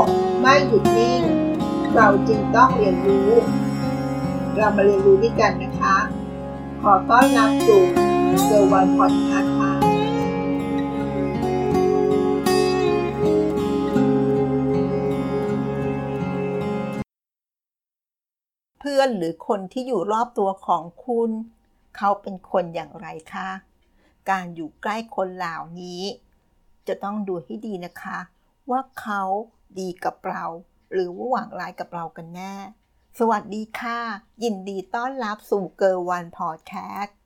[0.00, 0.04] ก
[0.40, 1.22] ไม่หยุดนิ่ง
[1.94, 3.30] เราจึงต้องเรียนรู้
[4.56, 5.96] เรามาเรียนรู้ด้วยกันนะคะ
[6.82, 7.82] ขอต้อนรับสู่
[8.44, 9.72] เซอร์วันพอดคาส์ค่ะ
[18.78, 21.30] เพื่อนหรือคนที่อยู่รอบตัวของคุณ
[21.96, 23.50] เขาเป็นคนอย่างไรคะ
[24.30, 26.02] การอยู่ใกล้คนเหล่านี้
[26.88, 28.18] จะต้องดูให้ดีนะคะ
[28.70, 29.22] ว่าเขา
[29.80, 30.44] ดีกับเรา
[30.92, 32.54] หรือว่าหวังร้ายกับเรากันแน่
[33.18, 34.00] สวัสดีค่ะ
[34.44, 37.16] ยินดีต้อนรับสู่เกอร์วันพอดแคสต์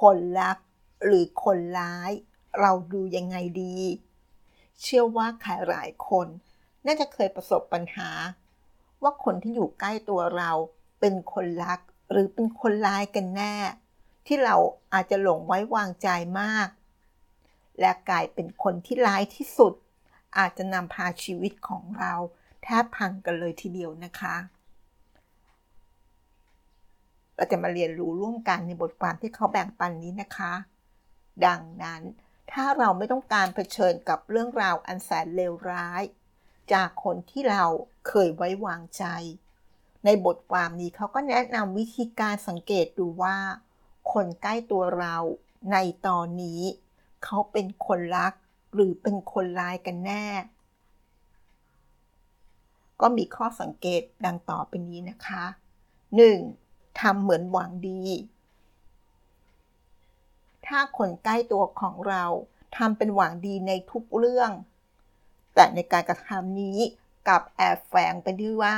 [0.00, 0.58] คนรัก
[1.04, 2.10] หรือคนร้าย
[2.60, 3.78] เราดูยังไงดี
[4.80, 6.26] เชื่อว่าใครหลายคน
[6.86, 8.08] น่าจะเคยประสบปัญหา
[9.02, 10.52] ว่าคนที่อยู่ใกล้ตัวเรา
[11.00, 13.54] เป็นคนรักหรือเป็นคนร้ายกันแน่
[14.26, 14.56] ที่เรา
[14.92, 16.08] อาจจะหลงไว้วางใจ
[16.40, 16.68] มาก
[17.80, 19.74] และกลายเป็นคนที่ร้ายที่สุด
[20.38, 22.14] อาจจะนำพาชีวิตของเรา
[22.62, 24.36] แทบพังกันเลยทีเดียวนะคะ
[27.34, 30.54] เราจะมาเรียนรู้ร่วมกันในบทความที่เขาแบ่งปันนี้นะคะ
[31.46, 32.02] ดังนั้น
[32.52, 36.02] ถ้าเราไม่ต้องการเผชิญกับเรื่องราวอันแสนเลวร้าย
[36.72, 37.64] จากคนที่เรา
[38.08, 39.04] เคยไว้วางใจ
[40.04, 43.36] ในบทความนี้เขาก็แนะนำวิธีการสังเกตดูว่า
[44.12, 45.16] คนใกล้ตัวเรา
[45.72, 46.62] ในตอนนี้
[47.24, 48.32] เขาเป็นคนรัก
[48.74, 50.26] หรือเป็นคนร้ายกันแน่
[53.00, 55.44] ก็มีข้อสังเกตดังต่อไปนี้นะคะ
[56.22, 57.00] 1.
[57.00, 58.02] ทำเหมือนหวังดี
[60.66, 62.24] ถ้าคนใกล้ตัวของเรา
[62.76, 64.50] ทำเป็นหวังดีในทุกเรื่อง
[65.54, 66.78] แต่ในการกระทำนี้
[67.28, 68.76] กับแอบแฝงไปด้วยว่า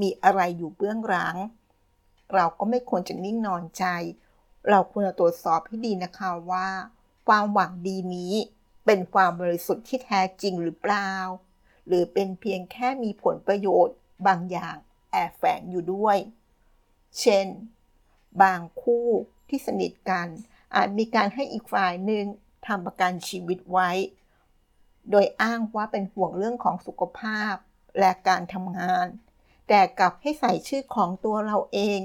[0.00, 1.36] มีอะไรอยู่เบื้องหลัง
[2.34, 3.84] เราก็ไม่ควรจะนิ่งนอนใจ
[4.68, 6.68] เราควรจะตรวจสอบให้ดีนะคะว่า
[7.28, 8.34] ความหวังดีนี้
[8.84, 11.10] เป็นความบริสุทธิ์ที่แท้จริงหรือเปล่า
[11.86, 14.76] หรือเป็นเพียงแค่มีผลประโยชน์บางอย่าง
[15.12, 16.18] แอบแฝงอยู่ด้วย
[17.20, 17.46] เช่น
[18.42, 19.08] บางคู่
[19.48, 20.28] ที่สนิทกัน
[20.74, 22.24] อาจมีการให้อีกฝ่ายหนึ่ง
[22.66, 23.90] ทำประกันชีวิตไว้
[25.10, 27.54] โดยอ้างว่าเป็นห่วงเรื่องของสุขภาพ
[27.98, 29.06] และการทำงาน
[29.68, 32.00] แต่กลับให้ใส่ชื่อของตัวเราเอง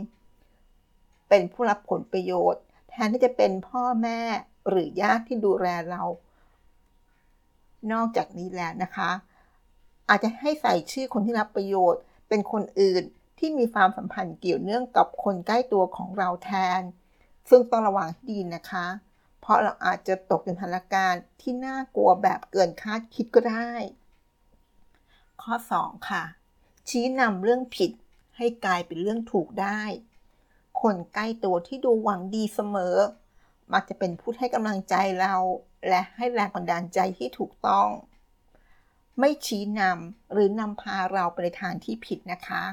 [1.29, 4.19] เป็นผู้รับผลประโยชน์ แทนที่จะเป็นพ่อแม่
[4.69, 6.03] หรือญาติที่ดูแลเรา
[7.93, 9.11] นอกจากนี้แล้วนะคะ
[10.09, 13.03] อาจจะให้ใส่ชื่อคนที่รับประโยชน์ เป็นคนอื่น
[13.39, 16.81] ที่มีความสัมพันธ์เกี่ยวเนื่องกับคนใกล้ตัวของเราแทน
[17.49, 18.85] ซึ่งต้องระวังดีนะคะ
[19.39, 23.71] เพราะเราอาจจะตกในสถานการณ์ที่น่ากลัวแบบเกินคาดคิดก็ได้
[25.41, 26.23] ข้อ 2 ค่ะ
[26.89, 27.91] ชี้นำเรื่องผิด
[28.37, 29.81] ให้กลายเป็นเรื่องถูกได้
[30.81, 32.95] คนใกล้ตัวที่ดูหวังดีเสมอ
[33.73, 35.35] มักจะเป็นผู้ให้กำลังใจเรา
[35.89, 37.87] และให้แรงบันดาลใจที่ถูกต้อง
[39.19, 42.63] ไม่ชี้นำหรือนำพาเราไปในทางที่ผิดนะคะ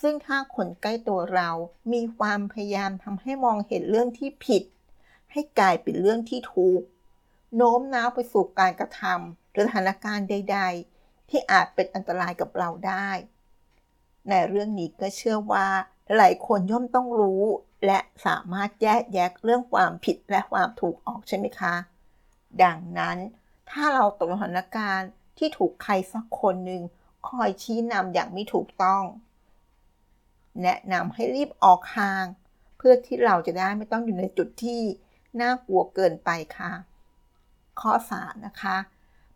[0.00, 1.50] ซึ่งถ้าคนใกล้ตัวเรา
[1.92, 4.62] มีความพยายามทำให้มองเห็นเรื่องที่ผิด
[5.32, 6.82] ให้กลายเป็นเรื่องที่ถูก
[7.56, 10.58] โน้มน้าวไปสู่การกระทำหรือสถานการณ์ใด
[10.94, 13.10] ๆ ที่อาจเป็นอันตรายกับเราได้
[14.28, 15.66] ในเรื่องนี้ก็เชื่อว่า
[16.16, 17.42] หลายคนย่อมต้องรู้
[17.86, 21.74] และสามารถแยกแยะเรื่องความผิดและความถูกออกใช่ไหมคะ
[22.62, 23.18] ดังนั้น
[23.70, 26.82] ถ้าเราตกสถานการณ์ที่ถูกใครสักคนหนึ่ง
[27.28, 29.02] คอยชี้นำอย่างไม่ถูกต้อง
[30.62, 32.26] แนะนำให้รีบออกห่าง
[32.76, 34.82] เพื่อที่เราจะได้ไม่ต้องอยู่ในจุดที่
[35.40, 36.72] น่ากลัวเกินไปค่ะ
[37.80, 38.76] ข้อ3นะคะ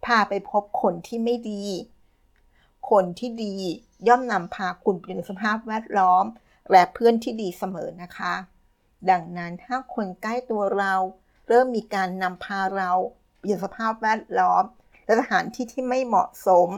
[0.05, 1.65] พาไปพบคนที่ไม่ดี
[2.91, 3.55] คนที่ดี
[4.09, 6.25] ย่อมนำพาคุณไปในสภาพแวดล้อม
[6.71, 8.35] และเพื่อนที่ดีเสมอนะคะ
[9.11, 10.95] ดังนั้นถ้าคนใกล้ตัวเรา
[11.49, 12.93] เริ่มมีการนำพาเรา
[13.39, 14.65] ไปในสภาพแวดล้อม
[15.05, 16.69] และสถานที่ที่ไม่เหมาะสม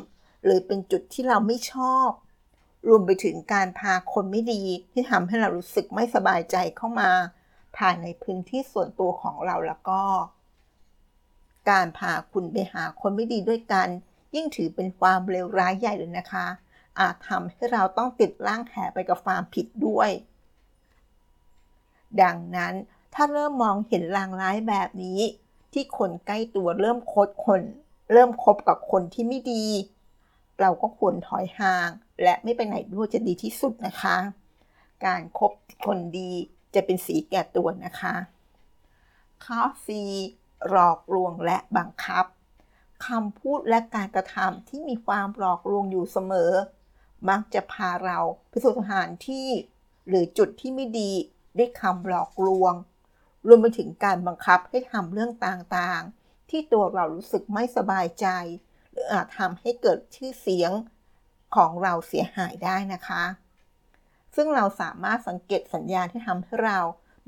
[0.45, 2.09] หรือเป็นจุดที่เราไม่ชอบ
[2.89, 4.63] รวมไปถึงการพาคนไม่ดี
[4.93, 7.11] ที่ทำให้เรารู้สึกไม่สบายใจเข้ามา
[7.77, 10.03] ภายในพื้นที่ส่วนตัวของเราแล้วก็
[11.71, 13.89] การพาคุณไปหาคนไม่ดีด้วยกัน
[14.35, 16.47] ยิ่งถือเป็นความเลวร้ายใหญ่เลยนะคะ
[17.01, 20.11] อาจทำให้เราต้องติดร่างแหไปกับความผิดด้วย
[22.23, 22.75] ดังนั้น
[23.15, 25.21] ถ้าเริ่มมองเห็นลางร้ายแบบนี้
[25.73, 27.63] ที่คนใกล้ตัวเริ่มคดคน
[28.13, 29.65] เริ่มคบกับคนที่ไม่ดี
[30.61, 31.91] เราก็ควรถอยห่าง
[32.23, 34.17] และไม่ไปไหนด้วยจะดีที่สุดนะคะ
[35.05, 35.53] การครบ
[35.85, 36.31] คนดี
[36.75, 38.15] จะเป็นสีแก่ตัวนะคะ
[39.45, 40.03] ข้อสี
[40.69, 42.25] หลอกลวงและบังคับ
[43.07, 46.53] คำพูดและการกระทำที่มีความหลอกลวงอยู่เสมอ
[47.29, 48.19] มักจะพาเรา
[48.49, 49.49] ไปสู่สถานที่
[50.09, 51.13] หรือจุดที่ไม่ดี
[51.59, 52.75] ด้วยคำหลอกลวง
[53.47, 58.27] รวมไปถึงการบังคับให้ทำเรื่องต่างๆ ที่ตัวเรารู้สึกไม่สบายใจ
[58.91, 60.73] หรืออาจทำให้เกิดชื่อเสียง
[61.57, 63.25] ของเราเสียหายได้นะคะ
[64.35, 66.79] ซึ่งเราสามารถสังเกตสัญญาณที่ทำให้เรา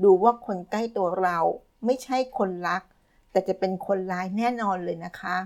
[0.05, 1.39] ดูว่าคนใกล้ตัวเรา
[1.85, 2.83] ไม่ใช่คนรัก
[3.31, 5.37] แต่จะเป็นคนร้ายแน่นอนเลยนะคะ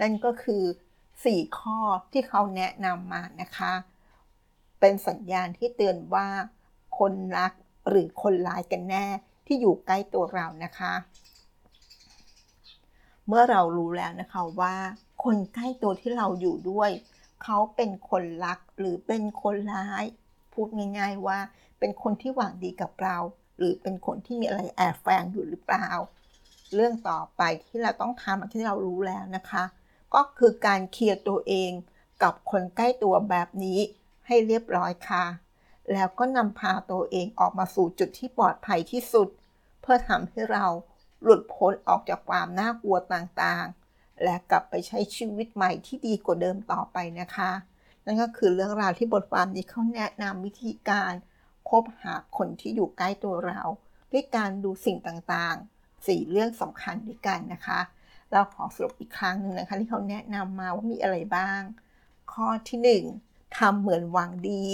[0.00, 0.62] นั่นก็คือ
[1.22, 1.78] 4 ข้อ
[2.12, 3.72] ที่เขาแนะนำมานะคะ
[4.80, 6.26] เป็นสัญญาณที่เตือนว่า
[6.98, 7.52] คนรัก
[7.88, 9.06] หรือคนร้ายกันแน่
[9.46, 10.94] ที่อยู่ใกล้ตัวเรานะคะ
[13.28, 14.74] เมื่อเรารู้แล้วนะคะว่า
[15.24, 16.90] คนใกล้ตัวที่เราอยู่ด้วย
[17.42, 20.04] เขาเป็นคนรักหรือเป็นคนร้าย
[20.52, 20.68] พูด
[20.98, 21.38] ง่าย ๆว่า
[21.78, 23.16] เป็นคนที่หวังดีกับเรา
[23.58, 25.88] หรือเป็นคนที่มีอะไรแอบแฝงอยู่หรือเปล่า
[26.74, 29.64] เรื่องต่อไปที่เราต้องทำที่เรารู้แล้วนะคะ
[30.14, 31.72] ก็คือการเคลียร์ตัวเอง
[32.22, 33.80] กับคนใกล้ตัวแบบนี้
[34.26, 35.24] ให้เรียบร้อยค่ะ
[35.92, 39.28] แล้วก็นำพาตัวเองออกมาสู่จุดที่ปลอดภัยที่สุด
[39.80, 40.66] เพื่อทำให้เรา
[41.22, 47.50] หลุดพ้นออกจากความน่ากลัวต่างๆ และกลับไปใช้ชีวิตใหม่ที่ดีกว่าเดิมต่อไปนะคะ
[48.04, 51.12] นั่นก็คือเรื่องราวที่บทความนี้เขาแนะนำวิธีการ
[51.68, 53.60] คบหาคนที่อยู่ใกล้ตัวเรา
[54.12, 57.80] ด้วยการดูสิ่งต่างๆสี่เรื่องสำคัญด้วยกันนะคะ
[58.32, 61.60] เราขอสรุปอีกครั้งหนึ่งนะคะที่เขาแนะนำมาว่ามีอะไรบ้าง
[62.32, 64.66] ข้อที่ 1ทำเหมือนหวังดี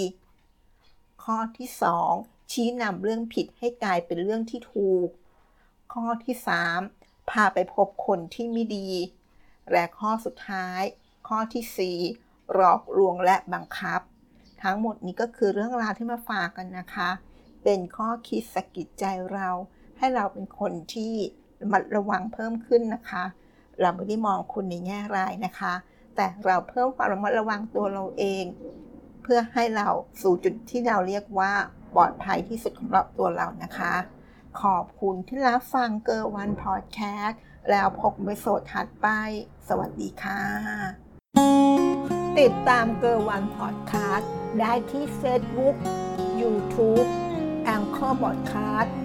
[1.23, 1.69] ข้อที่
[2.09, 5.09] 2 ชี้นำเรื่องผิดให้กลายเป็นเรื่องที่ถูก
[5.93, 6.35] ข้อที่
[6.83, 8.89] 3 พาไปพบคนที่ไม่ดี
[9.71, 10.81] และข้อสุดท้าย
[11.27, 14.01] ข้อที่ 4 หลอกลวงและบังคับ
[14.63, 17.09] ทั้งหมดนี้ก็คือเรื่องราวที่มาฝากกันนะคะ
[17.63, 19.49] เป็นข้อคิดสะกิดใจเรา
[19.97, 21.13] ให้เราเป็นคนที่
[21.59, 23.23] ระมัดระวังเพิ่มขึ้นนะคะ
[23.81, 25.73] เราไม่ได้มองคุณในแง่ร้ายนะคะ
[26.15, 28.43] แต่เราเพิ่มความระมัดระวังตัวเราเอง
[29.23, 29.87] เพื่อให้เรา
[30.21, 31.53] สู่จุดที่เราเรียกว่า
[31.95, 33.93] ปลอดภัยที่สุดของเราตัวเรานะคะ
[34.61, 37.39] ขอบคุณที่รับฟังเกอร์วันพอดแคสต์
[37.69, 39.07] แล้วพบในโสดถัดไป
[39.67, 40.41] สวัสดีค่ะ
[42.39, 45.75] ติดตามเกอร์วันพอดแคสต์ได้ที่ Facebook
[46.41, 47.07] YouTube
[47.63, 48.95] แองเกอร์บอดคาสต์